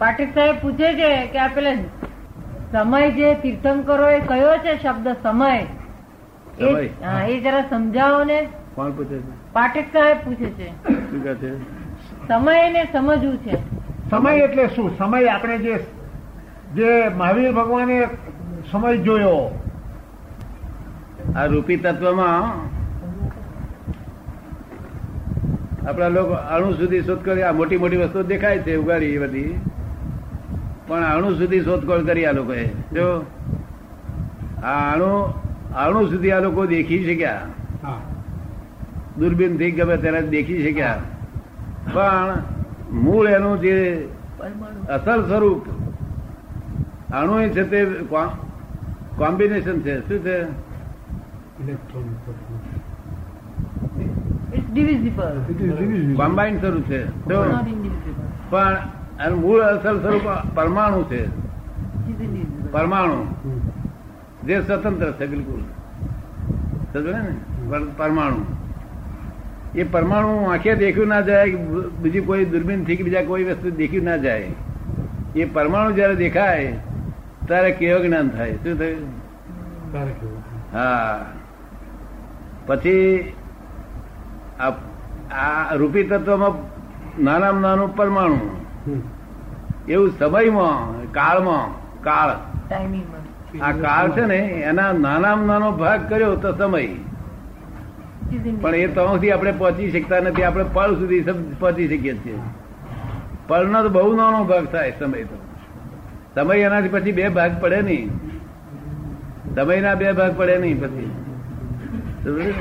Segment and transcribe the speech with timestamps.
[0.00, 1.74] પાઠક સાહેબ પૂછે છે કે આ પેલા
[2.72, 5.58] સમય જે તીર્થંકરો એ કયો છે શબ્દ સમય?
[7.28, 8.38] એ જરા સમજાવો ને.
[8.74, 9.52] કોણ પૂછે છે?
[9.52, 10.68] પાઠક સાહેબ પૂછે છે.
[11.10, 11.50] શું કહે છે?
[12.28, 13.56] સમય ને સમજવું છે.
[14.10, 14.98] સમય એટલે શું?
[14.98, 15.74] સમય આપણે જે
[16.74, 17.98] જે મહાવીર ભગવાને
[18.72, 19.40] સમય જોયો.
[21.36, 22.36] આ રૂપી તત્વમાં
[25.88, 29.60] આપણા લોકો અણુ સુધી શોધખોળ આ મોટી મોટી વસ્તુ દેખાય છે ઉગાડી એ બધી.
[30.90, 32.66] પણ અણુ સુધી શોધખોળ કરી આ લોકોએ.
[32.66, 33.26] જો
[34.62, 35.10] આ અણુ
[35.76, 37.42] અણુ સુધી આ લોકો દેખી શક્યા.
[39.18, 40.98] દૂરબીનથી ગમે તેને દેખી શક્યા.
[41.94, 42.42] પણ
[42.92, 44.08] મૂળ એનું જે
[44.88, 45.66] અસલ સ્વરૂપ
[47.14, 47.84] અણુ છે તે
[49.16, 50.00] કોમ્બિનેશન છે.
[50.08, 50.44] શું છે?
[56.14, 57.28] કોમ્બાઈન સ્વરૂપ છે.
[58.50, 58.76] પણ
[59.26, 61.26] એનું મૂળ અસલ સ્વરૂપ પરમાણુ છે.
[62.72, 63.26] પરમાણુ.
[64.44, 65.60] જે સ્વતંત્ર છે બિલકુલ.
[67.02, 67.36] ને?
[67.96, 68.44] પરમાણુ.
[69.74, 71.54] એ પરમાણુ આંખે દેખ્યું ના જાય
[72.02, 74.46] બીજી કોઈ દૂરબીનથી કે બીજા કોઈ વસ્તુ દેખ્યું ના જાય.
[75.36, 76.78] એ પરમાણુ જયારે દેખાય
[77.46, 78.52] ત્યારે કેવ જ્ઞાન થાય.
[78.52, 79.12] શું થયું?
[80.72, 81.26] હા.
[82.66, 83.32] પછી
[84.60, 84.70] આ
[85.34, 86.52] આ રૂપી તત્વમાં
[87.24, 88.59] નાનામાં નાનું પરમાણુ.
[89.88, 91.66] એવું સમયમાં કાળમાં
[92.04, 92.30] કાળ.
[93.62, 94.36] આ કાળ છે ને
[94.70, 96.86] એના નાનામાં નાનો ભાગ કર્યો તો સમય.
[98.60, 101.22] પણ એ તો સુધી આપણે પહોંચી શકતા નથી આપણે પળ સુધી
[101.60, 102.38] પહોંચી શકીએ છીએ.
[103.48, 105.38] પળનો તો બહુ નાનો ભાગ થાય સમય તો.
[106.34, 108.08] સમય એનાથી પછી બે ભાગ પડે નહીં.
[109.54, 111.10] સમયના બે ભાગ પડે નહીં પછી.
[112.24, 112.52] હવે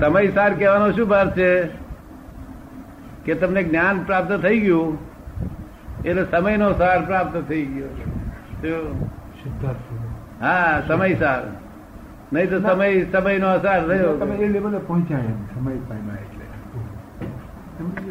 [0.00, 1.79] સમય સાર કહેવાનો શું ભાર છે?
[3.24, 4.98] કે તમને જ્ઞાન પ્રાપ્ત થઈ ગયું
[6.04, 9.08] એટલે સમયનો સાર પ્રાપ્ત થઈ ગયો.
[10.40, 11.42] હા સમય સાર.
[12.32, 16.44] નહીં તો સમય સમયનો અસાર રહ્યો તમે એ લેવલે પહોંચ્યા એમ સમય પામ્યા એટલે.
[17.78, 18.10] સમય.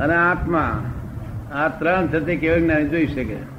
[0.00, 0.82] અને આત્મા
[1.52, 3.57] આ ત્રણ છે તે કેવું જ્ઞાની જોઈ શકે?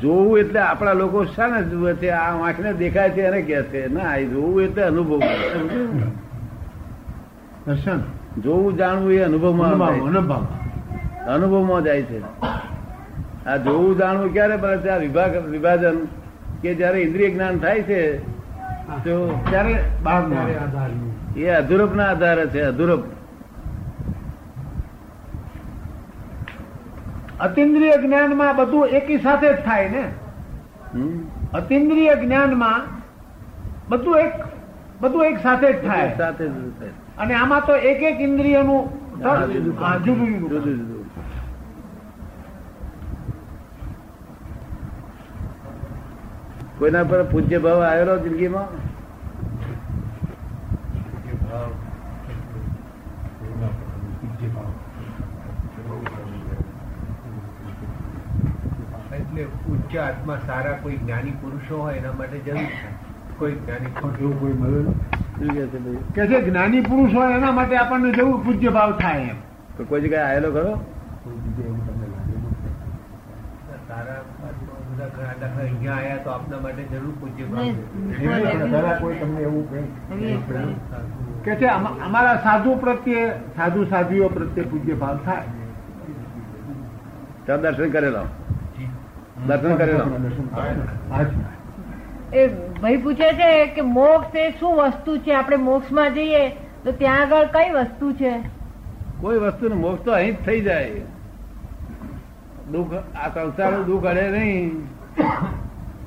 [0.00, 3.88] જોવું એટલે આપણા લોકો શાને જુએ છે આ આંખને દેખાય છે એને કે છે.
[3.88, 5.20] ના એ જોવું એટલે અનુભવ
[7.66, 8.00] દર્શન
[8.42, 10.46] જોવું જાણવું એ અનુભવમાં અનુભવ અનુભવ
[11.26, 11.82] અનુભવમાં.
[11.82, 12.20] જાય છે.
[13.46, 14.88] આ જોવું જાણવું ક્યારે પડે છે?
[14.90, 15.96] આ વિભાગ વિભાજન
[16.62, 18.00] કે જયારે ઇન્દ્રિય જ્ઞાન થાય છે
[19.04, 19.14] તો
[19.50, 19.74] ત્યારે
[21.36, 23.02] એ અધુરપ ના આધારે છે અધુરપ.
[27.40, 30.04] અતિન્દ્રિય જ્ઞાનમાં બધું એકી સાથે જ થાય ને?
[31.54, 32.80] અતિન્દ્રિય જ્ઞાનમાં
[33.88, 34.32] બધું એક
[35.00, 36.16] બધું એક સાથે જ થાય.
[36.16, 36.90] સાથે જ થાય.
[37.18, 38.82] અને આમાં તો એક એક ઇન્દ્રિયનું
[40.04, 40.96] જુદું જુદું
[46.78, 48.68] કોઈના પર પૂજ્ય ભાવ આવેલો જિંદગીમાં?
[59.36, 62.88] એટલે ઉચ્ચ આત્મા સારા કોઈ જ્ઞાની પુરુષો હોય એના માટે જરૂર છે.
[63.38, 64.80] કોઈ જ્ઞાની પુરુષ એવું કોઈ મળે
[66.14, 69.38] કે છે જ્ઞાની પુરુષ હોય એના માટે આપણને જેવું પૂજ્ય ભાવ થાય એમ.
[69.76, 70.72] તો કોઈ જગ્યાએ આવેલો ખરો?
[73.88, 74.14] સારા
[74.46, 77.68] આત્મા બધા ઘણા દાખલા અહીંયા આયા તો આપના માટે જરૂર પૂજ્ય ભાવ
[79.02, 79.64] કોઈ તમને એવું
[81.44, 81.68] કે છે
[82.08, 83.28] અમારા સાધુ પ્રત્યે
[83.60, 85.48] સાધુ સાધુઓ પ્રત્યે પૂજ્ય ભાવ થાય.
[87.44, 88.24] ત્યાં દર્શન કરેલો.
[89.46, 90.20] દર્શન કરેલો.
[92.32, 92.46] એ
[92.80, 95.34] ભાઈ પૂછે છે કે મોક્ષ એ શું વસ્તુ છે?
[95.34, 96.48] આપણે મોક્ષમાં જઈએ
[96.84, 98.40] તો ત્યાં આગળ કઈ વસ્તુ છે?
[99.20, 100.90] કોઈ વસ્તુ મોક્ષ તો અહીં જ થઈ જાય.
[102.72, 104.86] દુઃખ આ સંસારનું દુઃખ અડે નહીં.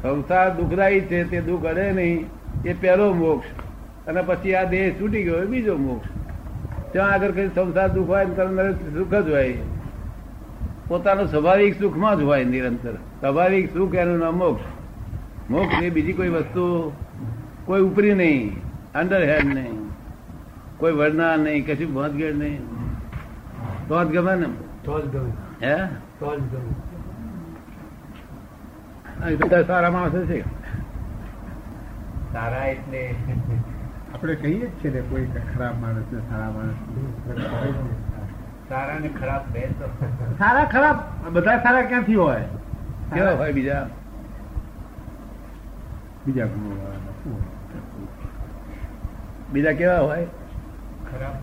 [0.02, 2.26] સંસાર દુઃખદાયી છે તે દુઃખ અડે નહીં.
[2.66, 3.48] એ પહેલો મોક્ષ.
[4.08, 6.10] અને પછી આ દેહ છૂટી ગયો એ બીજો મોક્ષ.
[6.92, 9.58] ત્યાં આગળ કઈ સંસાર દુઃખ હોય ને સુખ જ હોય.
[10.90, 12.94] પોતાનું સ્વાભાવિક સુખમાં જ હોય નિરંતર.
[12.94, 14.64] સ્વાભાવિક સુખ એનું નામ મોક્ષ.
[15.52, 16.92] મોક્ષ એ બીજી કોઈ વસ્તુ
[17.66, 18.62] કોઈ ઉપરી નહીં
[18.96, 19.90] અંડર હેન્ડ નહીં
[20.78, 22.62] કોઈ વડના નહીં કશું ભોંતગેડ નહીં.
[23.88, 24.46] તો જ ગમે ને?
[24.84, 25.66] તો જ ગમે.
[25.66, 25.76] હે?
[26.20, 26.90] તો જ ગમે
[29.36, 30.44] બધા સારા માણસો છે.
[32.34, 33.16] સારા એટલે
[34.14, 36.76] આપણે કહીએ જ છે ને કોઈ ખરાબ માણસ ને સારા માણસ
[38.70, 39.62] સારા ને ખરાબ બે
[40.40, 40.98] સારા ખરાબ?
[41.34, 42.44] બધા સારા ક્યાંથી હોય?
[43.14, 43.84] કેવા હોય બીજા?
[46.26, 46.48] બીજા
[49.52, 50.28] બીજા કેવા હોય?
[51.12, 51.36] ખરાબ.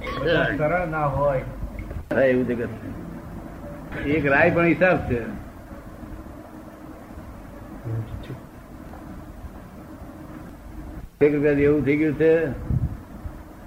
[0.58, 1.44] સરળ ના હોય.
[2.24, 2.70] એવું જગત.
[4.06, 5.20] એક રાય પણ હિસાબ છે.
[11.20, 12.30] એક રૂપિયા એવું થઈ ગયું છે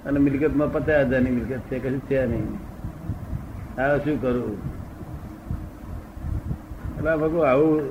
[0.06, 2.58] અને મિલકતમાં પચાસ હજારની મિલકત છે કશું છે નહીં.
[3.78, 4.74] હવે શું કરું
[6.98, 7.82] એટલે ભગુ આવું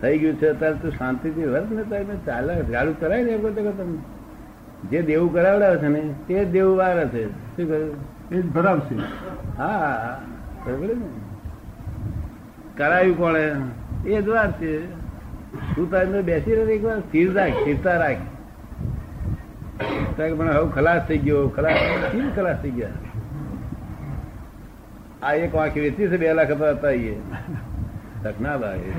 [0.00, 3.70] થઈ ગયું છે અત્યારે તું શાંતિથી વર્ત ને તારે ચાલે ગાડું કરાય ને એવું કરતો
[3.70, 3.98] તમે
[4.90, 7.28] જે દેવું કરાવડાવે છે ને તે જ દેવું વારે છે.
[7.30, 7.94] શું કહ્યું?
[8.30, 8.94] એ જ ભરાવશે.
[9.58, 10.20] હા
[10.66, 11.04] બરાબર ને?
[12.76, 13.54] કરાયું કોણે?
[14.06, 14.86] એ જ વાત છે.
[15.74, 18.16] તું તારી બેસી રહે એક વાર સ્થિર રાખ સ્થિરતા રાખ.
[20.20, 21.78] તારે પણ હવે ખલાસ થઈ ગયો ખલાસ
[22.12, 22.88] કેમ ખલાસ થઈ ગયા?
[25.22, 27.14] આ એક વાંખ વેચી છે બે લાખ હતા હતા એ.
[28.40, 28.92] ના ભાઈ.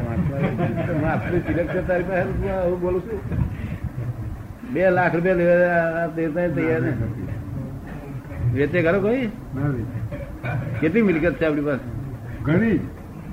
[1.05, 3.19] આપણી સિલેક્ટ તારી પાસે હું બોલું છું?
[4.73, 6.93] બે લાખ રૂપિયા દેતા તૈયાર ને
[8.53, 9.29] વેચે ખરો કોઈ?
[10.81, 11.87] કેટલી મિલકત છે આપણી પાસે?
[12.43, 12.79] ઘણી.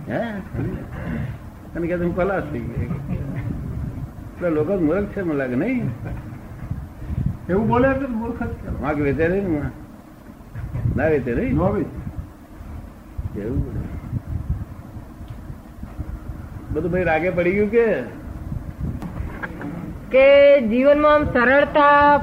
[0.09, 0.23] હે?
[1.77, 2.91] અને કે હું ખલાસ થઈ ગઈ
[4.51, 5.87] લોકો મૂર્ખ છે મને લાગે નહીં.
[7.49, 8.07] એવું બોલે એટલે
[8.83, 9.71] વાંક વેચે નહીં ને માં?
[10.97, 11.77] ના વેચે નહીં નો.
[13.37, 13.83] એવું બધું.
[16.73, 18.03] બધું ભાઈ રાગે પડી ગયું કે?
[20.11, 22.21] કે જીવનમાં આમ સરળતા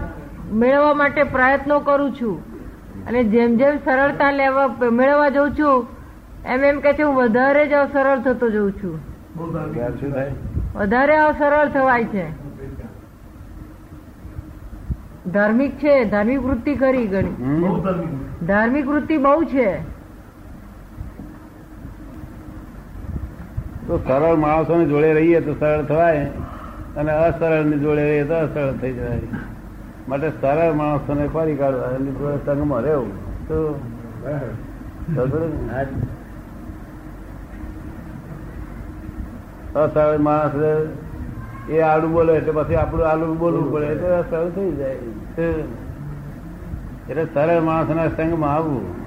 [0.53, 2.55] મેળવવા માટે પ્રયત્નો કરું છું.
[3.07, 5.87] અને જેમ જેમ સરળતા લેવા મેળવવા જઉં છું
[6.45, 8.99] એમ એમ કે છે હું વધારે જ અસરળ થતો જઉં છું.
[10.75, 12.44] વધારે અસરળ થવાય છે.
[15.35, 17.33] ધાર્મિક છે ધાર્મિક વૃત્તિ કરી ઘણી.
[18.45, 19.17] ધાર્મિક વૃત્તિ.
[19.17, 19.71] બહુ છે.
[23.87, 26.21] તો સરળ માણસોને જોડે રહીએ તો સરળ થવાય
[26.95, 29.19] અને અસરળની જોડે રહીએ તો અસરળ થઈ જાય
[30.09, 33.13] માટે સરળ માણસોને ફરી કાઢવા એની જોડે સંઘમાં રહેવું.
[33.47, 33.57] તો
[39.75, 40.55] અસરળ માણસ
[41.69, 43.85] એ આડું બોલે એટલે પછી આપણું આડું બોલવું પડે.
[43.85, 44.97] એટલે સરળ થઈ જાય.
[47.09, 49.05] એટલે સરળ માણસના સંગમાં આવવું.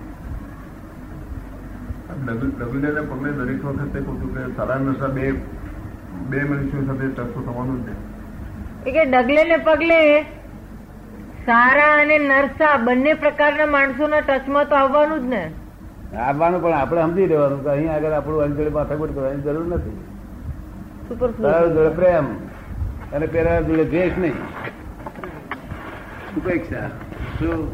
[2.27, 5.31] ડબલીને પગલે દરેક વખતે કહું કે સારા નશા બે
[6.31, 8.91] બે મનુષ્યો સાથે ટચતો થવાનું છે.
[8.91, 10.23] કે ડગલે ને પગલે
[11.47, 15.43] સારા અને નરસા બંને પ્રકારના માણસોના ટચમાં તો આવવાનું જ ને.
[16.17, 19.97] આવવાનું પણ આપણે સમજી લેવાનું કે અહીં આગળ આપણું અંજળી માથાકૂટ કરવાની જરૂર નથી.
[21.75, 22.27] જોડે પ્રેમ.
[23.13, 24.35] અને પેલા જોડે દ્વેષ નહીં.
[26.37, 26.89] ઉપેક્ષા
[27.39, 27.73] શું?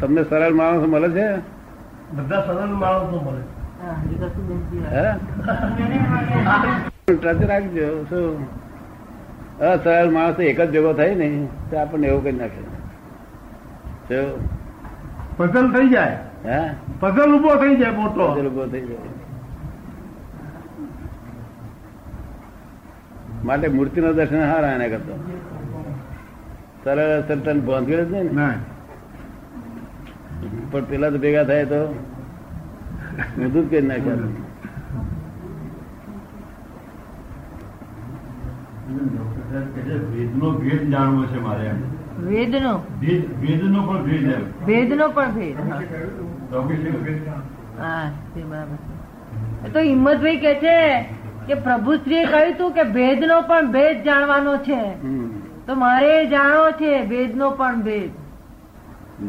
[0.00, 1.36] તમને સરળ માણસ મળે છે?
[2.12, 3.42] બધા સરળ માણસો મળે
[7.16, 8.04] ટચ રાખજો.
[8.04, 8.62] શું?
[9.58, 12.62] અસરળ માણસ એક જ ભેગો થાય ને તો આપણને એવું કરી નાખે?
[15.36, 16.18] પઝલ થઈ જાય.
[16.44, 16.70] હે?
[17.00, 18.34] પઝલ ઊભો થઈ જાય મોટો.
[18.34, 19.21] પઝલ ઊભો થઈ જાય.
[23.44, 25.14] માટે મૂર્તિનો દર્શન હારા એના કરતો.
[26.84, 27.60] સરળ અસર તને
[28.04, 28.48] જ નહીં ને?
[30.70, 31.80] પણ પેલા તો ભેગા થાય તો
[33.38, 34.30] બધું જ કરી નાખ્યા.
[40.14, 41.78] વેદનો ભેદ જાણવો છે મારે એમ.
[42.28, 42.74] વેદનો?
[43.40, 44.44] વેદનો પણ ભેદ એમ.
[44.66, 45.80] ભેદનો પણ ભેદ હા.
[46.52, 47.20] લૌકિક ભેદ
[47.78, 48.78] હા તે બરાબર
[49.66, 50.76] એ તો હિંમતભાઈ કે છે
[51.46, 54.82] કે પ્રભુશ્રીએ કહ્યું હતું કે ભેદનો પણ ભેદ જાણવાનો છે.
[55.66, 58.10] તો મારે જાણવો છે ભેદનો પણ ભેદ.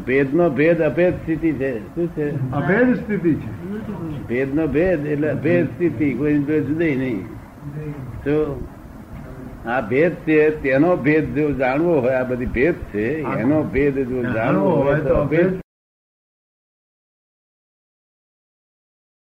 [0.06, 1.78] ભેદનો ભેદ અભેદ સ્થિતિ છે.
[1.78, 2.30] શું છે?
[2.52, 3.48] અભેદ સ્થિતિ છે.
[4.28, 7.26] ભેદનો ભેદ એટલે અભેદ સ્થિતિ કોઈ જુદી નહીં
[8.24, 8.38] તો
[9.66, 14.22] આ ભેદ છે તેનો ભેદ જો જાણવો હોય આ બધી ભેદ છે એનો ભેદ જો
[14.22, 15.63] જાણવો હોય તો અભેદ